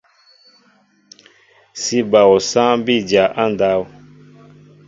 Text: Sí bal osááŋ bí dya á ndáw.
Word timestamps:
Sí 1.81 1.97
bal 2.11 2.27
osááŋ 2.37 2.73
bí 2.85 2.95
dya 3.09 3.23
á 3.41 3.43
ndáw. 3.51 3.81